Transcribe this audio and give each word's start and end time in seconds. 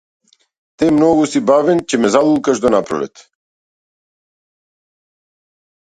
Те 0.83 0.87
многу 0.95 1.25
си 1.33 1.41
бавен, 1.51 1.83
ќе 1.91 1.99
ме 2.01 2.11
залулкаш 2.15 2.63
до 2.65 2.73
напролет! 2.77 3.27